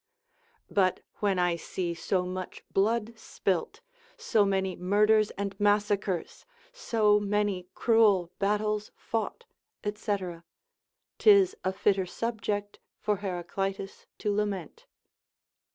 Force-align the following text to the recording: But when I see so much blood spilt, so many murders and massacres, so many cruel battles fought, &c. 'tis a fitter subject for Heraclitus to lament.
But 0.71 1.01
when 1.19 1.37
I 1.37 1.55
see 1.55 1.93
so 1.93 2.25
much 2.25 2.63
blood 2.71 3.13
spilt, 3.19 3.81
so 4.17 4.43
many 4.45 4.75
murders 4.75 5.29
and 5.37 5.55
massacres, 5.59 6.43
so 6.73 7.19
many 7.19 7.67
cruel 7.75 8.31
battles 8.39 8.89
fought, 8.95 9.45
&c. 9.85 10.17
'tis 11.19 11.55
a 11.63 11.71
fitter 11.71 12.05
subject 12.07 12.79
for 12.97 13.17
Heraclitus 13.17 14.07
to 14.17 14.33
lament. 14.33 14.87